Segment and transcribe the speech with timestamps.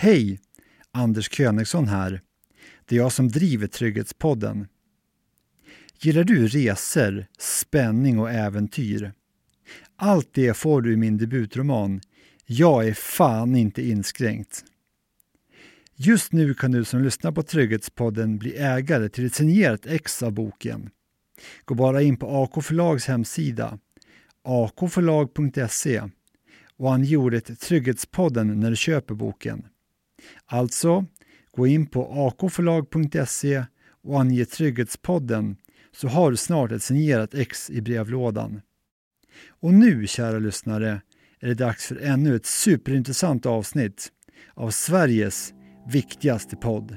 [0.00, 0.40] Hej!
[0.90, 2.20] Anders Königsson här.
[2.84, 4.66] Det är jag som driver Trygghetspodden.
[6.00, 9.12] Gillar du resor, spänning och äventyr?
[9.96, 12.00] Allt det får du i min debutroman
[12.46, 14.64] Jag är fan inte inskränkt.
[15.94, 20.32] Just nu kan du som lyssnar på Trygghetspodden bli ägare till ett signerat ex av
[20.32, 20.90] boken.
[21.64, 23.78] Gå bara in på AK Förlags hemsida,
[24.44, 26.02] akförlag.se
[26.76, 29.66] och ange ordet Trygghetspodden när du köper boken.
[30.50, 31.04] Alltså,
[31.56, 33.64] gå in på akförlag.se
[34.02, 35.56] och ange Trygghetspodden
[35.96, 38.60] så har du snart ett signerat ex i brevlådan.
[39.48, 41.00] Och nu, kära lyssnare,
[41.40, 44.08] är det dags för ännu ett superintressant avsnitt
[44.54, 45.52] av Sveriges
[45.92, 46.96] viktigaste podd.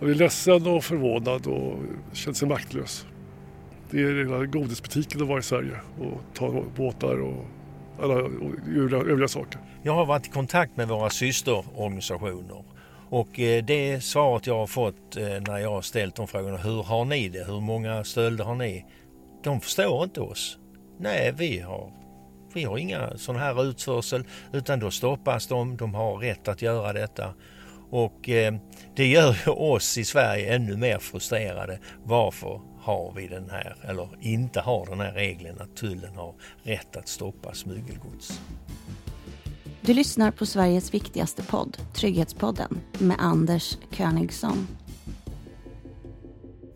[0.00, 1.78] Jag är ledsen och förvånad och
[2.12, 3.06] känner sig maktlös.
[3.90, 7.46] Det är rena godisbutiken att vara i Sverige och ta båtar och
[8.02, 9.60] alla övriga, saker.
[9.82, 12.64] Jag har varit i kontakt med våra systerorganisationer
[13.10, 16.82] och eh, det svaret jag har fått eh, när jag har ställt de frågorna, hur
[16.82, 17.44] har ni det?
[17.44, 18.86] Hur många stölder har ni?
[19.44, 20.58] De förstår inte oss.
[20.98, 21.92] Nej, vi har,
[22.54, 25.76] vi har inga sån här utförsel utan då stoppas de.
[25.76, 27.34] De har rätt att göra detta.
[27.90, 28.54] Och eh,
[28.96, 31.78] det gör ju oss i Sverige ännu mer frustrerade.
[32.02, 36.96] Varför har vi den här, eller inte har den här regeln att tullen har rätt
[36.96, 38.40] att stoppa smuggelgods?
[39.80, 44.68] Du lyssnar på Sveriges viktigaste podd, Trygghetspodden, med Anders Königsson.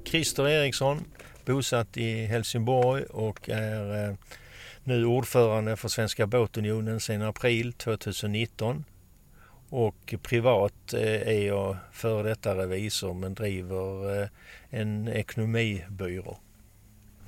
[0.05, 1.05] Christer Eriksson,
[1.45, 4.17] bosatt i Helsingborg och är eh,
[4.85, 8.85] nu ordförande för Svenska båtunionen sedan april 2019.
[9.77, 14.29] Och privat eh, är jag före detta revisor men driver eh,
[14.71, 16.39] en ekonomibyrå.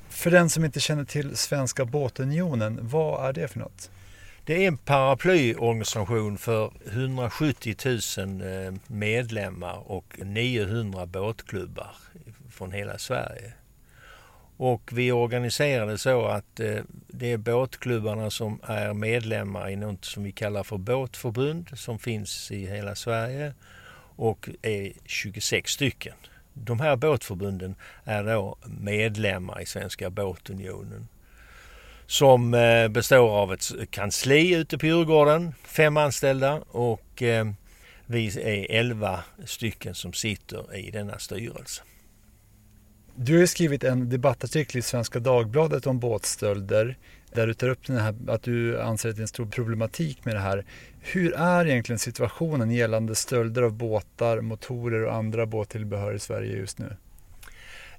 [0.09, 3.91] För den som inte känner till Svenska båtunionen, vad är det för något?
[4.45, 11.95] Det är en paraplyorganisation för 170 000 eh, medlemmar och 900 båtklubbar
[12.51, 13.53] från hela Sverige.
[14.57, 20.25] Och vi organiserade så att eh, det är båtklubbarna som är medlemmar i något som
[20.25, 23.55] vi kallar för båtförbund som finns i hela Sverige
[24.17, 26.15] och är 26 stycken.
[26.53, 31.09] De här båtförbunden är då medlemmar i Svenska båtunionen
[32.07, 37.47] som eh, består av ett kansli ute på Djurgården, fem anställda och eh,
[38.07, 41.83] vi är elva stycken som sitter i denna styrelse.
[43.19, 46.97] Du har skrivit en debattartikel i Svenska Dagbladet om båtstölder
[47.33, 50.25] där du tar upp den här, att du anser att det är en stor problematik
[50.25, 50.65] med det här.
[51.01, 56.79] Hur är egentligen situationen gällande stölder av båtar, motorer och andra båttillbehör i Sverige just
[56.79, 56.97] nu?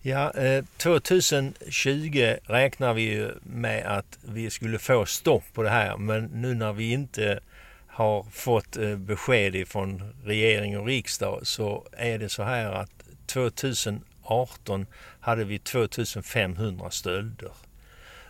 [0.01, 5.97] Ja, eh, 2020 räknar vi ju med att vi skulle få stopp på det här
[5.97, 7.39] men nu när vi inte
[7.87, 12.91] har fått eh, besked från regering och riksdag så är det så här att
[13.25, 14.85] 2018 2018
[15.19, 17.51] hade vi 2500 stölder.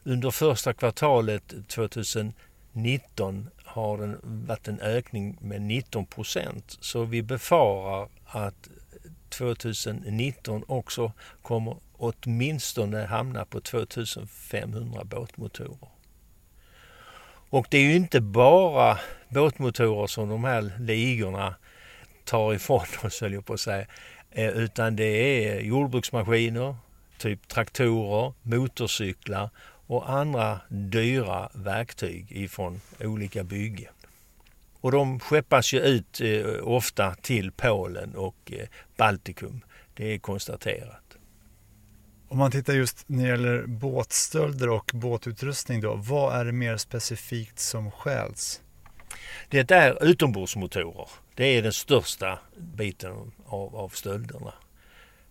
[0.03, 8.09] Under första kvartalet 2019 har det varit en ökning med 19 procent så vi befarar
[8.25, 8.69] att
[9.29, 15.89] 2019 också kommer åtminstone hamna på 2500 båtmotorer.
[17.49, 21.55] Och det är ju inte bara båtmotorer som de här ligorna
[22.25, 23.87] tar ifrån oss, höll jag på att säga.
[24.31, 26.75] Eh, utan det är jordbruksmaskiner,
[27.17, 29.49] typ traktorer, motorcyklar
[29.87, 33.93] och andra dyra verktyg ifrån olika byggen.
[34.81, 38.67] Och de skeppas ju ut eh, ofta till Polen och eh,
[38.97, 39.61] Baltikum.
[39.93, 41.17] Det är konstaterat.
[42.29, 46.77] Om man tittar just när det gäller båtstölder och båtutrustning då, vad är det mer
[46.77, 48.61] specifikt som stjäls?
[49.49, 51.07] Det är utombordsmotorer.
[51.37, 54.53] Det är den största biten av, av stölderna.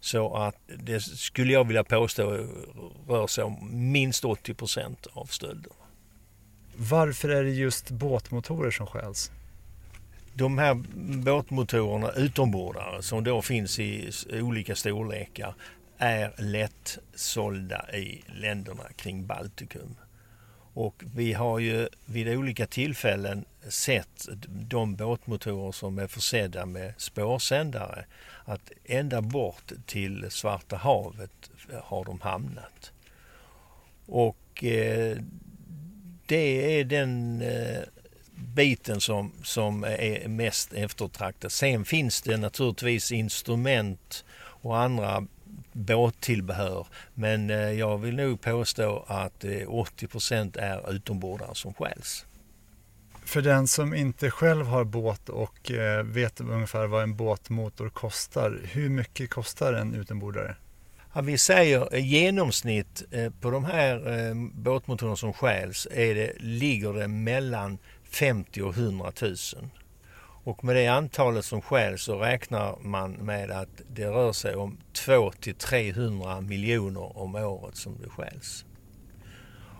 [0.01, 2.31] Så att det skulle jag vilja påstå
[3.09, 5.75] rör sig om minst 80 procent av stölderna.
[6.77, 9.31] Varför är det just båtmotorer som stjäls?
[10.35, 10.75] De här
[11.25, 15.55] båtmotorerna utombordare som då finns i olika storlekar
[15.99, 19.97] är lättsålda i länderna kring Baltikum.
[20.77, 28.05] Och vi har ju vid olika tillfällen sett de båtmotorer som är försedda med spårsändare
[28.45, 31.51] att ända bort till Svarta havet
[31.83, 32.93] har de hamnat.
[34.07, 35.19] Och eh,
[36.27, 37.83] det är den eh,
[38.35, 41.53] biten som, som är mest eftertraktad.
[41.53, 45.27] Sen finns det naturligtvis instrument och andra
[45.77, 46.87] båttillbehör.
[47.15, 52.27] Men eh, jag vill nog påstå att 80% är utombordare som stjäls.
[53.25, 58.61] För den som inte själv har båt och eh, vet ungefär vad en båtmotor kostar,
[58.65, 60.57] hur mycket kostar en utombordare?
[61.15, 66.33] Ja, vi säger i genomsnitt eh, på de här eh, båtmotorerna som stjäls är det,
[66.39, 67.79] ligger det mellan
[68.11, 69.35] 50 och 100 000.
[70.47, 74.79] Och med det antalet som stjäls så räknar man med att det rör sig om
[74.93, 78.65] 2 till 300 miljoner om året som det stjäls.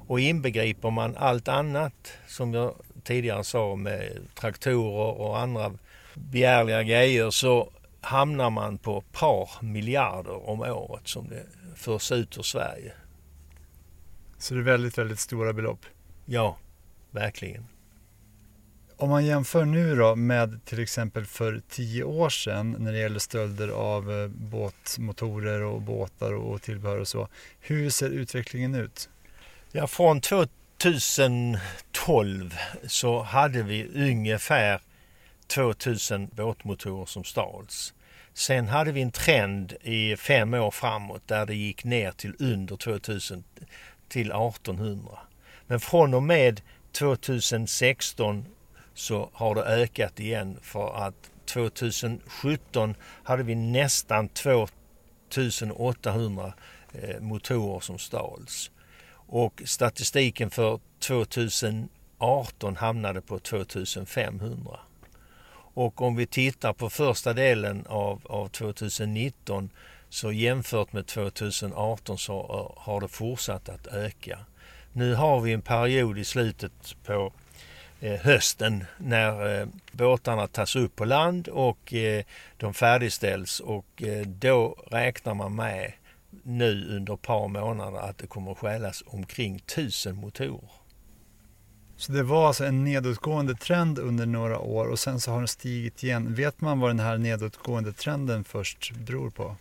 [0.07, 2.75] Och inbegriper man allt annat som jag
[3.05, 5.73] tidigare sa med traktorer och andra
[6.15, 7.71] begärliga grejer så
[8.01, 11.47] hamnar man på ett par miljarder om året som det
[11.77, 12.93] förs ut ur Sverige.
[14.39, 15.87] Så det är väldigt, väldigt stora belopp?
[16.25, 16.57] Ja,
[17.11, 17.76] verkligen.
[18.99, 23.19] Om man jämför nu då med till exempel för tio år sedan när det gäller
[23.19, 27.29] stölder av eh, båtmotorer och båtar och tillbehör och så.
[27.61, 29.09] Hur ser utvecklingen ut?
[29.73, 32.55] Ja, från 2012
[32.87, 34.81] så hade vi ungefär
[35.47, 37.95] 2000 båtmotorer som stals.
[38.35, 42.77] Sen hade vi en trend i fem år framåt där det gick ner till under
[42.77, 43.45] 2000
[44.09, 45.19] till 1800.
[45.67, 46.61] Men från och med
[46.93, 48.45] 2016
[48.97, 56.53] så har det ökat igen för att 2017 hade vi nästan 2800
[56.93, 58.71] eh, motorer som stals.
[59.13, 64.81] Och statistiken för 2018 hamnade på 2500.
[65.75, 69.71] Och om vi tittar på första delen av, av 2019
[70.09, 74.39] så jämfört med 2018 så eh, har det fortsatt att öka.
[74.93, 77.33] Nu har vi en period i slutet på
[78.01, 82.25] Eh, hösten när eh, båtarna tas upp på land och eh,
[82.57, 85.93] de färdigställs och då räknar man med
[86.43, 90.71] nu under ett par månader att det kommer att stjälas omkring tusen motorer.
[91.97, 95.49] Så det var alltså en nedåtgående trend under några år och sen så har den
[95.49, 96.35] stigit igen.
[96.35, 99.57] Vet man vad den här nedåtgående trenden först beror på?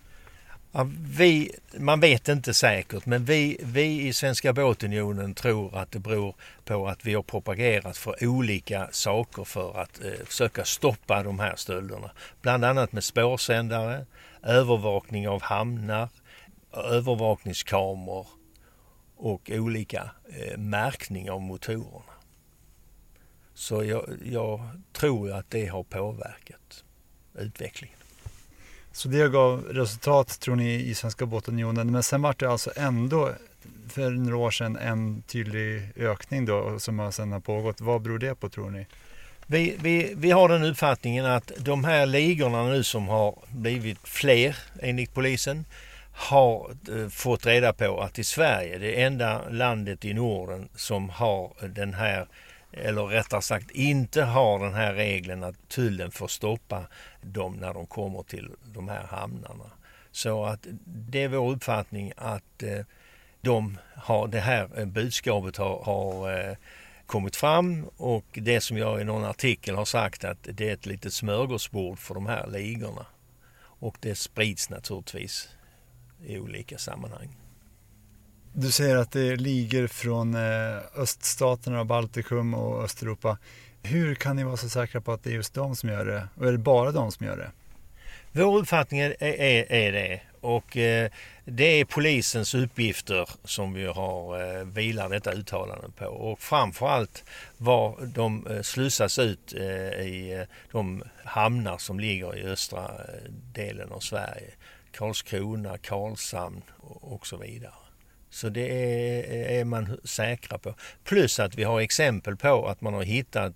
[0.77, 0.88] Ja,
[1.18, 6.36] vi, man vet inte säkert, men vi, vi i Svenska båtunionen tror att det beror
[6.66, 11.56] på att vi har propagerat för olika saker för att eh, försöka stoppa de här
[11.56, 12.12] stölderna.
[12.42, 14.06] Bland annat med spårsändare,
[14.44, 16.10] övervakning av hamnar,
[16.74, 18.27] övervakningskameror
[19.16, 22.13] och olika eh, märkning av motorerna.
[23.54, 26.83] Så jag, jag tror att det har påverkat
[27.33, 28.05] utvecklingen.
[28.95, 31.92] Så det gav resultat tror ni i Svenska båtunionen.
[31.92, 33.31] Men sen var det alltså ändå
[33.89, 37.81] för några år sedan en tydlig ökning då som sedan har pågått.
[37.81, 38.88] Vad beror det på tror ni?
[39.45, 44.57] Vi, vi, vi har den uppfattningen att de här ligorna nu som har blivit fler
[44.81, 45.65] enligt polisen
[46.13, 51.53] har eh, fått reda på att i Sverige, det enda landet i Norden som har
[51.68, 52.27] den här
[52.71, 56.88] eller rättare sagt inte har den här regeln att tullen får stoppa
[57.21, 59.71] dem när de kommer till de här hamnarna.
[60.12, 62.85] Så att det är vår uppfattning att eh,
[63.41, 66.56] de har, det här eh, budskapet har, har eh,
[67.06, 70.85] kommit fram och det som jag i någon artikel har sagt att det är ett
[70.85, 73.06] litet smörgåsbord för de här ligorna.
[73.57, 75.50] Och det sprids naturligtvis
[76.25, 77.44] i olika sammanhang.
[78.57, 83.38] Du säger att det ligger från eh, öststaterna, Baltikum och Östeuropa.
[83.84, 86.28] Hur kan ni vara så säkra på att det är just de som gör det?
[86.36, 87.52] Och är det bara de som gör det?
[88.32, 90.22] Vår uppfattning är, är, är det.
[90.41, 91.12] Och eh,
[91.46, 96.06] det är polisens uppgifter som vi har eh, vilar detta uttalande på.
[96.06, 97.24] Och framförallt
[97.58, 99.63] var de eh, slussas ut eh,
[100.08, 104.51] i eh, de hamnar som ligger i östra eh, delen av Sverige.
[104.91, 106.62] Karlskrona, Karlshamn
[107.01, 107.85] och så vidare.
[108.36, 110.75] Så det är, är man säkra på.
[111.04, 113.54] Plus att vi har exempel på att man har hittat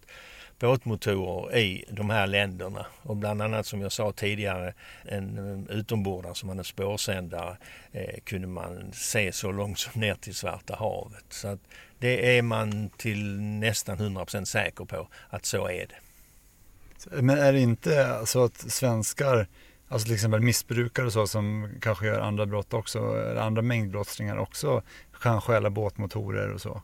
[0.60, 2.86] båtmotorer i de här länderna.
[3.02, 7.58] Och bland annat som jag sa tidigare, en utombordare som hade spårsändare
[7.92, 11.26] eh, kunde man se så långt som ner till Svarta havet.
[11.30, 11.60] Så att
[11.98, 17.22] det är man till nästan 100% säker på att så är det.
[17.22, 19.48] Men är det inte så att svenskar
[19.92, 24.38] Alltså till exempel missbrukare och så som kanske gör andra brott också, eller andra mängdbrottslingar
[24.38, 24.82] också
[25.22, 26.82] kan stjäla båtmotorer och så.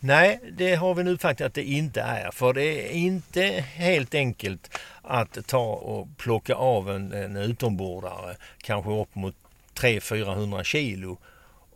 [0.00, 2.30] Nej, det har vi nu faktiskt att det inte är.
[2.30, 3.42] För det är inte
[3.74, 9.34] helt enkelt att ta och plocka av en, en utombordare, kanske upp mot
[9.74, 11.18] 300-400 kilo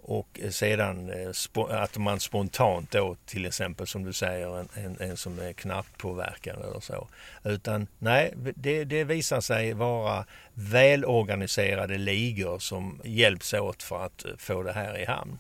[0.07, 5.17] och sedan eh, att man spontant då till exempel som du säger en, en, en
[5.17, 7.09] som är knappåverkad eller så.
[7.45, 14.63] Utan nej, det, det visar sig vara välorganiserade ligor som hjälps åt för att få
[14.63, 15.39] det här i hamn.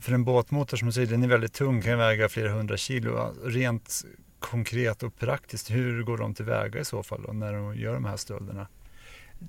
[0.00, 3.34] För en båtmotor som du säger, den är väldigt tung, kan väga flera hundra kilo.
[3.44, 4.04] Rent
[4.38, 8.04] konkret och praktiskt, hur går de tillväga i så fall då, när de gör de
[8.04, 8.66] här stölderna?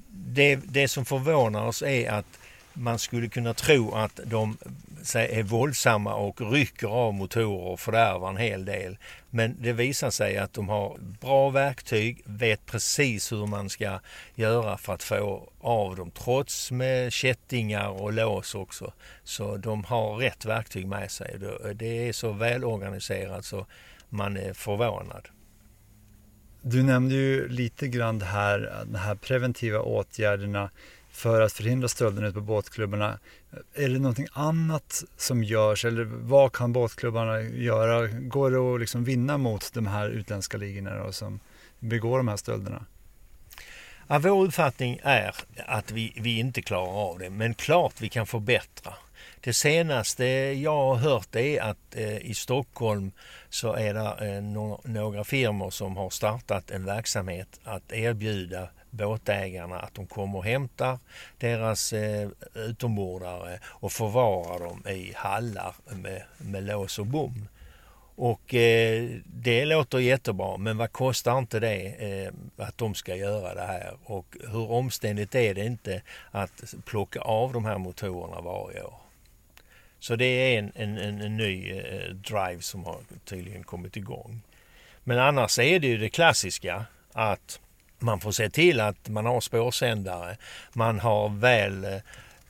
[0.09, 2.39] Det, det som förvånar oss är att
[2.79, 4.57] man skulle kunna tro att de
[5.13, 8.97] är våldsamma och rycker av motorer och fördärvar en hel del.
[9.29, 13.99] Men det visar sig att de har bra verktyg, vet precis hur man ska
[14.35, 18.93] göra för att få av dem, trots med kättingar och lås också.
[19.23, 21.39] Så de har rätt verktyg med sig.
[21.75, 23.65] Det är så välorganiserat så
[24.09, 25.27] man är förvånad.
[26.61, 30.69] Du nämnde ju lite grann det här, de här preventiva åtgärderna
[31.17, 33.19] för att förhindra stölden ute på båtklubbarna.
[33.73, 38.07] Är det någonting annat som görs eller vad kan båtklubbarna göra?
[38.07, 41.39] Går det att liksom vinna mot de här utländska ligorna som
[41.79, 42.85] begår de här stölderna?
[44.07, 48.27] Ja, vår uppfattning är att vi, vi inte klarar av det, men klart vi kan
[48.27, 48.93] förbättra.
[49.41, 53.11] Det senaste jag har hört är att eh, i Stockholm
[53.49, 59.79] så är det eh, no några firmor som har startat en verksamhet att erbjuda båtägarna
[59.79, 60.99] att de kommer och hämtar
[61.37, 67.47] deras eh, utombordare och förvarar dem i hallar med, med lås och bom.
[68.15, 73.53] Och eh, det låter jättebra men vad kostar inte det eh, att de ska göra
[73.53, 76.01] det här och hur omständigt är det inte
[76.31, 78.93] att plocka av de här motorerna varje år?
[79.99, 84.41] Så det är en, en, en, en ny eh, drive som har tydligen kommit igång.
[85.03, 87.59] Men annars är det ju det klassiska att
[87.99, 90.37] man får se till att man har spårsändare,
[90.73, 91.99] man har väl eh,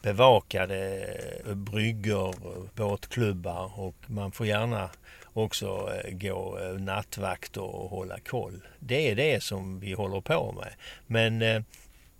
[0.02, 1.06] bevakade
[1.46, 2.36] eh, bryggor,
[2.76, 4.90] båtklubbar och man får gärna
[5.34, 8.62] också eh, gå nattvakt och hålla koll.
[8.80, 10.74] Det är det som vi håller på med.
[11.08, 11.64] Men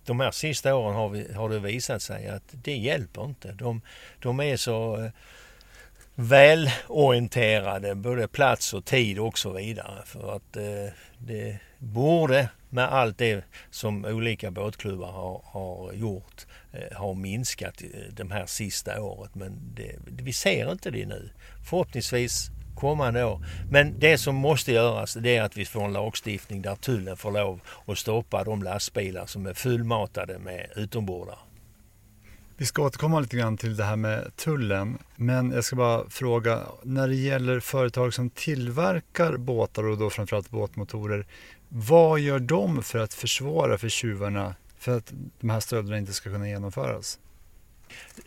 [0.04, 3.52] de här sista åren har, vi, har det visat sig att det hjälper inte.
[3.52, 3.80] De,
[4.22, 5.10] de är så
[6.14, 10.02] välorienterade, både plats och tid och så vidare.
[10.04, 10.52] För att
[11.18, 18.12] det borde med allt det som olika båtklubbar har, har gjort eh, har minskat eh,
[18.12, 19.34] de här sista året.
[19.34, 21.30] Men det, vi ser inte det nu.
[21.70, 23.44] Förhoppningsvis kommande år.
[23.70, 27.30] Men det som måste göras det är att vi får en lagstiftning där tullen får
[27.30, 31.38] lov att stoppa de lastbilar som är fullmatade med utombordare.
[32.60, 36.62] Vi ska återkomma lite grann till det här med tullen, men jag ska bara fråga,
[36.82, 41.26] när det gäller företag som tillverkar båtar och då framförallt båtmotorer,
[41.68, 46.30] vad gör de för att försvåra för tjuvarna för att de här stölderna inte ska
[46.30, 47.18] kunna genomföras?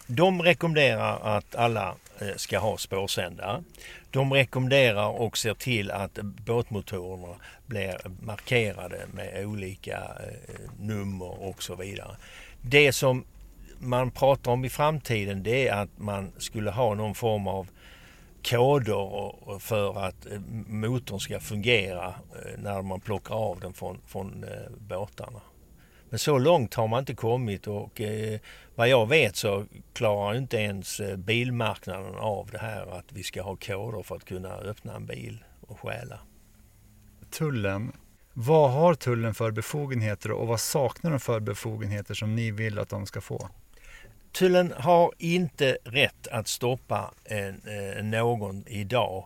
[0.08, 3.64] De rekommenderar att alla eh, ska ha spårsändare.
[4.12, 7.36] De rekommenderar och ser till att båtmotorerna
[7.66, 12.16] blir markerade med olika eh, eh, nummer och så vidare.
[12.62, 13.24] Det som
[13.82, 17.68] man pratar om i framtiden det är att man skulle ha någon form av
[18.44, 24.44] koder för att eh, motorn ska fungera eh, när man plockar av den från, från
[24.44, 25.42] eh, båtarna.
[26.10, 28.02] Men så långt har man inte kommit och
[28.76, 33.56] vad jag vet så klarar inte ens bilmarknaden av det här att vi ska ha
[33.56, 36.20] koder för att kunna öppna en bil och stjäla.
[37.30, 37.92] Tullen,
[38.34, 42.90] vad har tullen för befogenheter och vad saknar de för befogenheter som ni vill att
[42.90, 43.50] de ska få?
[44.32, 49.26] Tullen har inte rätt att stoppa en, eh, någon idag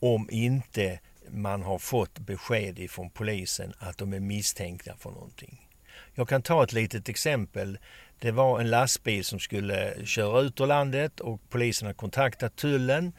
[0.00, 5.68] om inte man har fått besked ifrån polisen att de är misstänkta för någonting.
[6.14, 7.78] Jag kan ta ett litet exempel.
[8.18, 13.12] Det var en lastbil som skulle köra ut ur landet och polisen har kontaktat tullen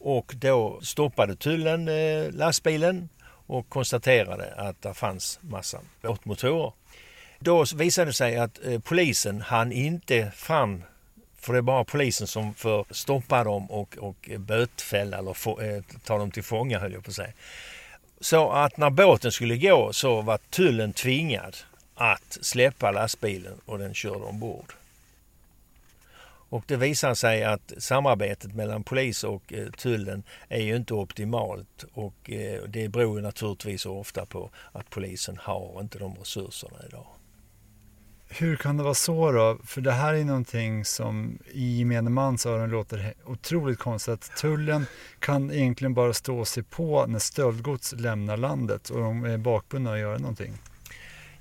[0.00, 6.72] och då stoppade tullen eh, lastbilen och konstaterade att det fanns massa båtmotorer
[7.38, 10.82] då visade det sig att eh, polisen hann inte fram
[11.40, 15.60] för det är bara polisen som får stoppa dem och, och eh, bötfälla eller få,
[15.60, 17.32] eh, ta dem till fånga höll jag på att säga.
[18.20, 21.56] Så att när båten skulle gå så var tullen tvingad
[21.94, 24.72] att släppa lastbilen och den körde ombord.
[26.50, 31.84] Och det visar sig att samarbetet mellan polis och eh, tullen är ju inte optimalt
[31.94, 37.06] och eh, det beror naturligtvis ofta på att polisen har inte de resurserna idag.
[38.30, 39.58] Hur kan det vara så då?
[39.64, 44.14] För det här är någonting som i gemene mans öron låter otroligt konstigt.
[44.14, 44.86] Att tullen
[45.18, 49.92] kan egentligen bara stå och se på när stöldgods lämnar landet och de är bakbundna
[49.92, 50.52] att göra någonting.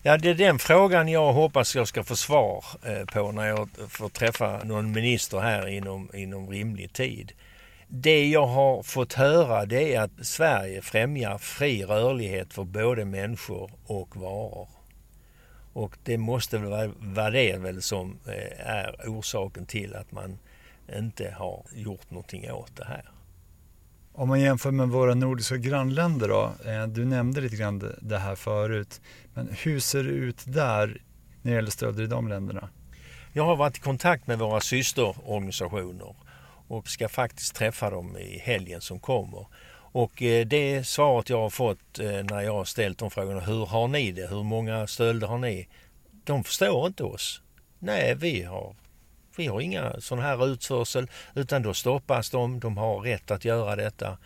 [0.02, 3.70] Ja, det är den frågan jag hoppas jag ska få svar eh, på när jag
[3.90, 7.32] får träffa någon minister här inom, inom rimlig tid.
[7.88, 13.72] Det jag har fått höra det är att Sverige främjar fri rörlighet för både människor
[13.86, 14.77] och varor.
[15.78, 20.40] Och det måste väl vara det väl som eh, är orsaken till att man
[20.98, 23.12] inte har gjort någonting åt det här.
[24.14, 28.36] Om man jämför med våra nordiska grannländer då, eh, du nämnde lite grann det här
[28.36, 29.02] förut,
[29.34, 31.02] men hur ser det ut där
[31.42, 32.70] när det gäller stölder i de länderna?
[33.34, 36.16] Jag har varit i kontakt med våra systerorganisationer
[36.68, 39.48] och ska faktiskt träffa dem i helgen som kommer.
[39.98, 43.66] Och eh, det svaret jag har fått eh, när jag har ställt de frågorna, hur
[43.66, 44.28] har ni det?
[44.28, 45.68] Hur många stölder har ni?
[46.24, 47.42] De förstår inte oss.
[47.80, 48.76] Nej, vi har,
[49.38, 52.60] vi har inga sån här utförsel utan då stoppas de.
[52.60, 54.18] De har rätt att göra detta.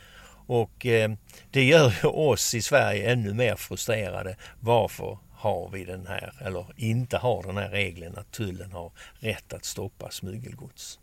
[0.48, 1.12] Och eh,
[1.52, 4.36] det gör ju oss i Sverige ännu mer frustrerade.
[4.60, 9.54] Varför har vi den här, eller inte har den här regeln att tullen har rätt
[9.54, 11.00] att stoppa smuggelgods?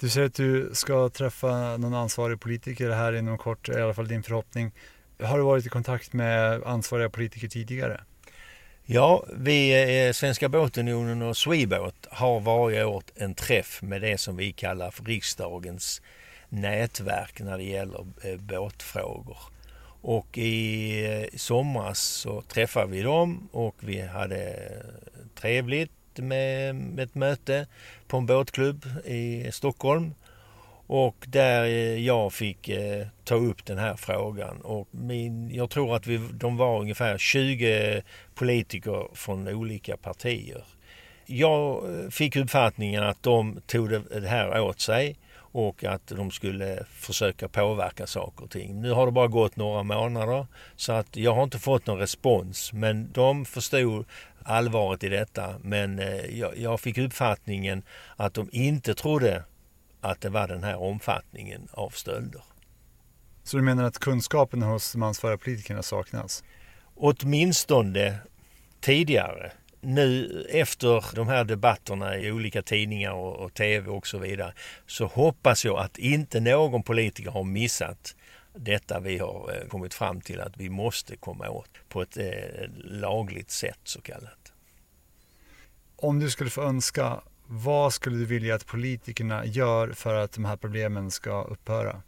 [0.00, 4.08] Du säger att du ska träffa någon ansvarig politiker här inom kort, i alla fall
[4.08, 4.72] din förhoppning.
[5.22, 8.00] Har du varit i kontakt med ansvariga politiker tidigare?
[8.84, 14.36] Ja, vi, eh, Svenska Båtunionen och Swebåt har varje år en träff med det som
[14.36, 16.02] vi kallar för riksdagens
[16.48, 19.38] nätverk när det gäller eh, båtfrågor.
[20.00, 24.72] Och i eh, somras så träffade vi dem och vi hade
[25.34, 27.66] trevligt med ett möte
[28.06, 30.14] på en båtklubb i Stockholm.
[30.88, 34.60] Och där eh, jag fick eh, ta upp den här frågan.
[34.60, 38.02] Och min, jag tror att vi, de var ungefär 20
[38.34, 40.64] politiker från olika partier.
[41.26, 45.16] Jag eh, fick uppfattningen att de tog det här åt sig
[45.52, 48.80] och att de skulle försöka påverka saker och ting.
[48.80, 52.72] Nu har det bara gått några månader så att jag har inte fått någon respons
[52.72, 54.06] men de förstod
[54.42, 57.82] allvaret i detta men eh, jag fick uppfattningen
[58.16, 59.44] att de inte trodde
[60.00, 62.42] att det var den här omfattningen av stölder.
[63.44, 66.44] Så du menar att kunskapen hos de ansvariga politikerna saknas?
[66.94, 68.18] Åtminstone
[68.80, 69.52] tidigare.
[69.80, 74.52] Nu efter de här debatterna i olika tidningar och, och tv och så vidare
[74.86, 78.16] så hoppas jag att inte någon politiker har missat
[78.54, 82.68] detta vi har eh, kommit fram till att vi måste komma åt på ett eh,
[82.84, 84.52] lagligt sätt så kallat.
[85.96, 90.44] Om du skulle få önska, vad skulle du vilja att politikerna gör för att de
[90.44, 92.02] här problemen ska upphöra?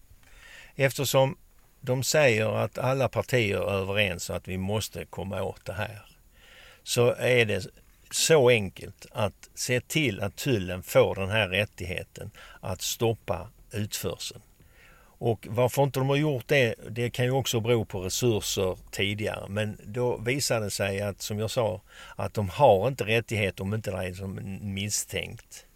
[0.74, 1.36] Eftersom
[1.80, 6.09] de säger att alla partier är överens om att vi måste komma åt det här
[6.82, 7.66] så är det
[8.10, 14.40] så enkelt att se till att tullen får den här rättigheten att stoppa utförseln.
[15.22, 19.48] Och varför inte de har gjort det, det kan ju också bero på resurser tidigare.
[19.48, 21.80] Men då visade det sig att, som jag sa,
[22.16, 25.66] att de har inte rättighet om inte det är som misstänkt.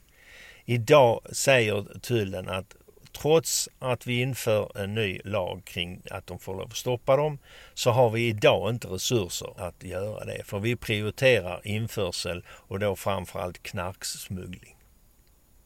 [0.65, 2.77] Idag säger tullen att
[3.21, 7.39] trots att vi inför en ny lag kring att de får lov att stoppa dem
[7.75, 10.43] så har vi idag inte resurser att göra det.
[10.45, 14.77] För vi prioriterar införsel och då framförallt knarksmuggling.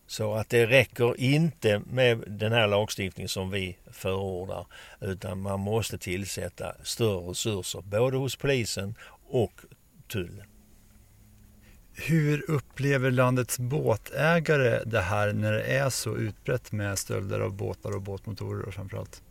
[0.07, 4.67] Så att det räcker inte med den här lagstiftningen som vi förordar
[5.01, 8.95] utan man måste tillsätta större resurser både hos polisen
[9.29, 9.53] och
[10.09, 10.58] tullen.
[12.07, 17.95] Hur upplever landets båtägare det här när det är så utbrett med stölder av båtar
[17.95, 19.23] och båtmotorer framförallt?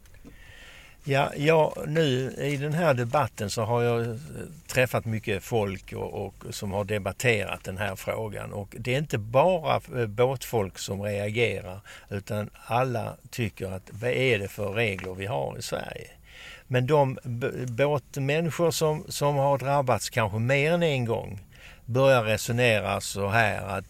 [1.04, 4.16] Ja, ja, nu i den här debatten så har jag eh,
[4.68, 8.54] träffat mycket folk och, och, som har debatterat den här frågan.
[8.54, 14.40] Och det är inte bara eh, båtfolk som reagerar utan alla tycker att vad är
[14.40, 16.08] det för regler vi har i Sverige?
[16.68, 17.18] Men de
[17.68, 21.40] båtmänniskor som, som har drabbats kanske mer än en gång
[21.88, 23.86] börjar resonera så här att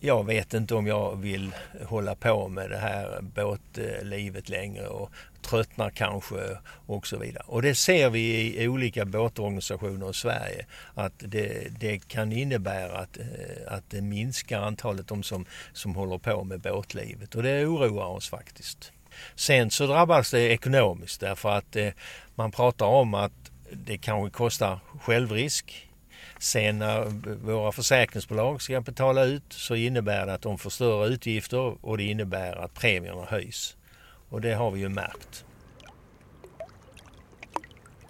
[0.00, 1.54] jag vet inte om jag vill
[1.84, 5.10] hålla på med det här båtlivet längre och
[5.42, 7.44] tröttnar kanske och så vidare.
[7.46, 13.18] Och det ser vi i olika båtorganisationer i Sverige att det, det kan innebära att,
[13.18, 13.24] eh,
[13.72, 18.28] att det minskar antalet de som, som håller på med båtlivet och det oroar oss
[18.28, 18.92] faktiskt.
[19.34, 21.88] Sen så drabbas det ekonomiskt därför att eh,
[22.34, 25.85] man pratar om att det kanske kostar självrisk
[26.38, 27.04] Sen när
[27.44, 32.04] våra försäkringsbolag ska betala ut så innebär det att de får större utgifter och det
[32.04, 33.76] innebär att premierna höjs.
[34.28, 35.44] Och det har vi ju märkt.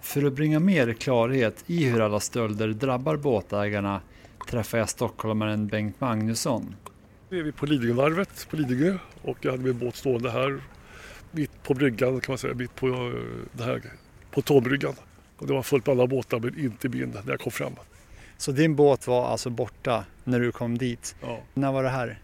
[0.01, 4.01] För att bringa mer klarhet i hur alla stölder drabbar båtägarna
[4.49, 6.75] träffar jag stockholmaren Bengt Magnusson.
[7.29, 10.61] Nu är vi på Lidingövarvet på Lidingö och jag hade min båt stående här
[11.31, 13.13] mitt på bryggan kan man säga, mitt på eh,
[13.51, 13.81] det här
[14.31, 14.95] pontonbryggan.
[15.37, 17.73] Och det var fullt med alla båtar men inte min när jag kom fram.
[18.37, 21.15] Så din båt var alltså borta när du kom dit?
[21.21, 21.39] Ja.
[21.53, 22.19] När var det här?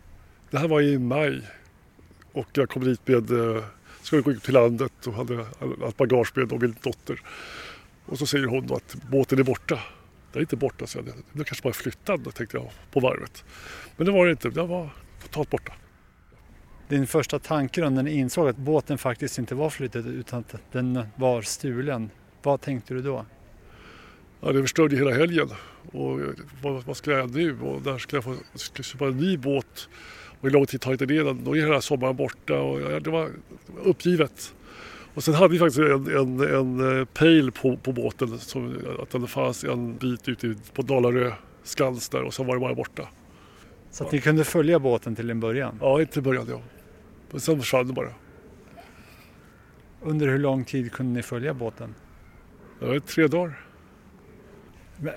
[0.52, 1.42] Det här var i maj
[2.32, 3.64] och jag kom dit med, eh,
[4.02, 5.46] skulle gå ut till landet och hade
[5.84, 7.22] allt bagage med och min dotter.
[8.06, 9.80] Och så säger hon då att båten är borta.
[10.32, 11.06] Den är inte borta, så jag.
[11.06, 13.44] Den kanske bara är flyttad, tänkte jag, på varvet.
[13.98, 14.90] Men det var det inte, den var
[15.22, 15.74] totalt borta.
[16.88, 20.56] din första tanke då när ni insåg att båten faktiskt inte var flyttad utan att
[20.72, 22.10] den var stulen?
[22.44, 23.26] Vad tänkte du då?
[24.42, 25.50] Ja, det förstörde hela helgen.
[25.92, 26.20] Och
[26.62, 27.60] vad, vad ska jag göra nu?
[27.62, 29.90] Och när ska jag få ska jag köpa en ny båt?
[30.40, 31.34] Och hur lång tid tar inte det?
[31.34, 33.30] Då är hela sommaren borta och ja, det var
[33.84, 34.54] uppgivet.
[35.14, 39.10] Och sen hade vi faktiskt en, en, en eh, pejl på, på båten, som, att
[39.10, 41.32] den fanns en bit ute på Dalarö
[41.64, 43.08] skans där och sen var det bara borta.
[43.92, 45.78] Så att ni kunde följa båten till en början?
[45.82, 46.62] Ja, inte i början ja.
[47.32, 48.14] Men sen försvann det bara.
[50.02, 51.96] Under hur lång tid kunde ni följa båten?
[52.80, 53.60] Ja, tre dagar.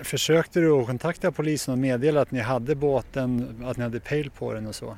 [0.03, 4.31] Försökte du att kontakta polisen och meddela att ni hade båten, att ni hade pejl
[4.31, 4.97] på den och så?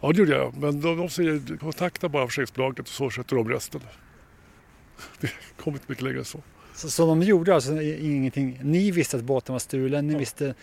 [0.00, 0.56] Ja, det gjorde jag.
[0.56, 3.80] Men de, de säger kontakta bara försäkringsbolaget och så sköter de resten.
[5.20, 6.42] Det kom inte mycket längre än så.
[6.74, 8.60] Så, så de gjorde alltså ingenting?
[8.62, 10.18] Ni visste att båten var stulen, ni Ja.
[10.18, 10.54] visste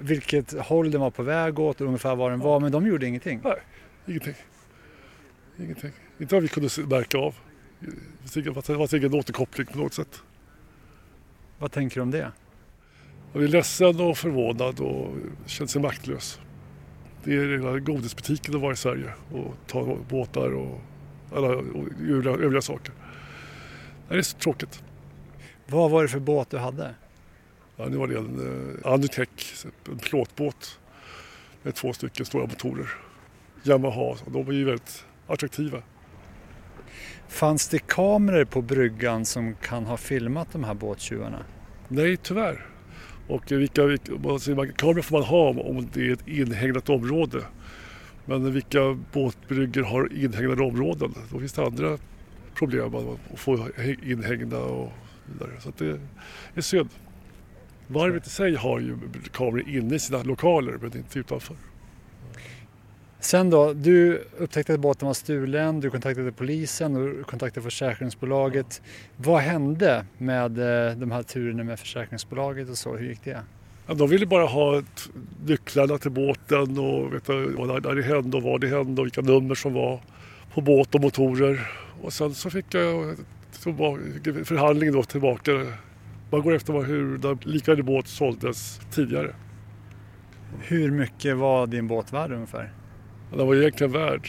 [0.00, 3.06] vilket håll den var på väg åt och ungefär var den var, men de gjorde
[3.06, 3.40] ingenting?
[3.44, 3.56] Nej,
[4.06, 4.34] ingenting.
[5.58, 5.92] Ingenting.
[6.20, 7.34] Inte vad vi kunde märka av.
[8.34, 10.22] Det fanns ingen återkoppling på något sätt.
[11.58, 12.32] Vad tänker du om det?
[13.32, 15.14] Jag är ledsen och förvånad och
[15.46, 16.40] känner sig maktlös.
[17.24, 20.80] Det är hela godisbutiken att vara i Sverige och ta båtar och
[21.34, 22.92] alla och övriga, saker.
[24.08, 24.82] Det är så tråkigt.
[25.66, 26.94] Vad var det för båt du hade?
[27.76, 30.78] Ja, nu var det en uh, Anutech, en plåtbåt
[31.62, 32.88] med två stycken stora motorer.
[33.62, 35.82] Yamaha, och de var ju väldigt attraktiva.
[37.28, 41.44] Fanns det kameror på bryggan som kan ha filmat de här båttjuvarna?
[41.88, 42.66] Nej, tyvärr.
[43.28, 47.42] Och vilka, vilka kameror får man ha om- det är ett inhägnat område.
[48.24, 51.14] Men vilka båtbryggor har inhägnade områden?
[51.32, 51.98] Då finns det andra
[52.54, 53.68] problem att få
[54.02, 54.92] inhägna och
[55.26, 55.50] vidare.
[55.60, 56.00] Så att det
[56.54, 56.88] är synd.
[57.86, 58.98] Varvet i sig har ju
[59.32, 61.56] kameror inne i sina lokaler men inte utanför.
[63.20, 68.82] Sen då, du upptäckte att båten var stulen, du kontaktade polisen och du kontaktade försäkringsbolaget.
[69.16, 72.96] Vad hände med eh, de här turerna med försäkringsbolaget och så?
[72.96, 73.42] Hur gick det?
[73.86, 74.82] Ja, de ville bara ha
[75.46, 79.20] nycklarna till båten och veta vad när det hände och var det hände och vilka
[79.20, 80.00] nummer som var
[80.54, 81.70] på båt och motorer.
[82.02, 83.16] Och sen så fick jag
[84.44, 85.52] förhandling då tillbaka.
[86.30, 89.34] Man går efter hur den liknande båt såldes tidigare.
[90.60, 92.72] Hur mycket var din båt värd ungefär?
[93.30, 94.28] Den var egentligen värd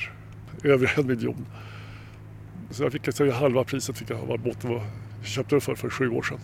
[0.64, 1.46] över en miljon.
[2.70, 4.84] Så jag fick säga halva priset fick jag vad båten var,
[5.24, 6.40] köpte den för för sju år sedan.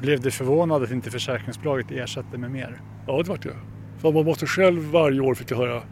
[0.00, 2.80] Blev du förvånad att inte försäkringsbolaget ersatte med mer?
[3.06, 3.54] Ja, det vart jag.
[3.98, 5.82] För man måste själv varje år, fick jag höra,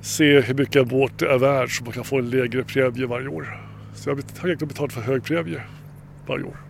[0.00, 3.28] se hur mycket en båt är värd så man kan få en lägre premie varje
[3.28, 3.60] år.
[3.94, 5.62] Så jag har betalat för hög premie
[6.26, 6.65] varje år.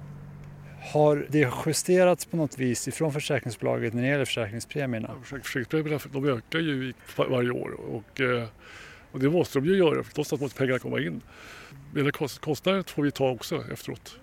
[0.93, 5.11] Har det justerats på något vis ifrån försäkringsbolaget när det gäller försäkringspremierna?
[5.25, 8.45] Försäk- Försäkringspremierna de ökar ju varje år och, eh,
[9.13, 11.21] och det måste de ju göra för någonstans måste pengarna komma in.
[11.93, 14.19] Men kost, kostnader får vi ta också efteråt.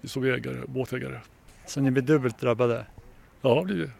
[0.00, 1.20] Vi som ägare, båtägare.
[1.66, 2.86] Så ni blir dubbelt drabbade?
[3.42, 3.90] Ja, det blir det.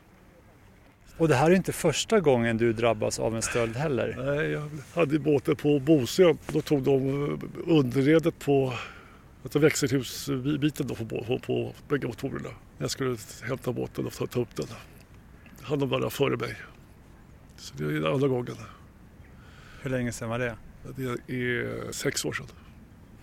[1.16, 4.14] Och det här är inte första gången du drabbas av en stöld heller.
[4.36, 6.38] Nej, jag hade båten på Bosön.
[6.52, 8.72] Då tog de eh, underredet på
[9.48, 12.48] alltså växelhusbiten då på, på, på bägge motorerna.
[12.78, 14.66] Jag skulle hämta båten och ta, ta upp den.
[15.62, 16.56] Han de där före mig.
[17.56, 18.56] Så det är andra gången.
[19.82, 20.56] Hur länge sedan var det?
[20.96, 22.46] Det är sex år sedan.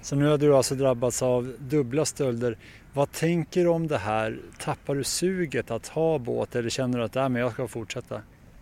[0.02, 2.58] Så nu har du alltså drabbats av dubbla stölder.
[2.94, 4.40] Vad tänker du om det här?
[4.60, 8.22] Tappar du suget att ha båt eller känner du att äh, men jag ska fortsätta?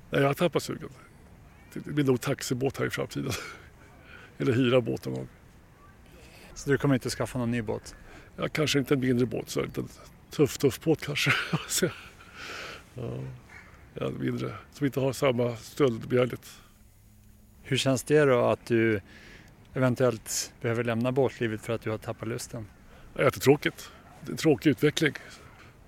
[0.09, 0.89] Nej, jag har tappat sugen.
[1.73, 3.31] Det blir nog taxibåt här i framtiden.
[4.37, 5.27] Eller hyra båt någon gång.
[6.55, 7.95] Så du kommer inte att skaffa någon ny båt?
[8.35, 9.71] Ja, kanske inte en mindre båt, så en
[10.29, 11.31] tuff, tuff båt kanske.
[12.95, 13.19] Ja,
[13.93, 14.53] ja, mindre.
[14.73, 16.61] Som inte har samma stöldbegärligt.
[17.63, 19.01] Hur känns det då att du
[19.73, 22.67] eventuellt behöver lämna båtlivet för att du har tappat lusten?
[23.13, 23.91] Det är jättetråkigt.
[24.21, 25.13] Det är en tråkig utveckling.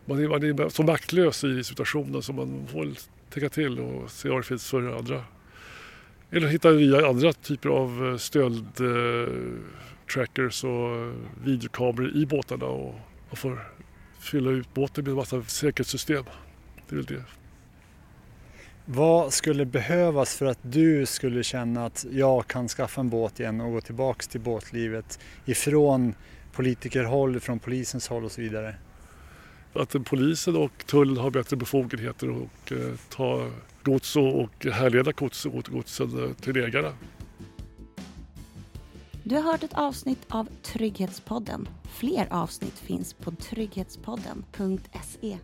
[0.05, 2.91] Man är, man är så maktlös i situationen så man får
[3.29, 5.23] tänka till och se vad det finns för andra.
[6.31, 9.33] Eller hitta nya andra typer av stöld eh,
[10.13, 11.13] trackers och
[11.43, 12.95] videokameror i båtarna och
[13.29, 13.59] man får
[14.19, 16.23] fylla ut båten med en massa säkerhetssystem.
[16.89, 17.23] Det är väl det.
[18.85, 23.61] Vad skulle behövas för att du skulle känna att jag kan skaffa en båt igen
[23.61, 26.13] och gå tillbaks till båtlivet ifrån
[26.51, 28.75] politikerhåll, från polisens håll och så vidare?
[29.73, 32.77] Att polisen och tullen har bättre befogenheter och eh,
[33.09, 33.49] ta
[33.83, 36.93] gods och, och härleda gods, godsen eh, till ägarna.
[39.27, 41.67] Du har hört ett avsnitt av Trygghetspodden.
[41.83, 45.37] Fler avsnitt finns på trygghetspodden.se.